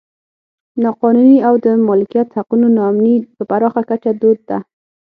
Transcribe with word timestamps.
نا 0.81 0.89
قانوني 1.01 1.37
او 1.47 1.53
د 1.65 1.67
مالکیت 1.87 2.27
حقونو 2.37 2.67
نا 2.75 2.81
امني 2.91 3.15
په 3.35 3.43
پراخه 3.49 3.81
کچه 3.89 4.11
دود 4.21 4.39
ده. 4.49 4.57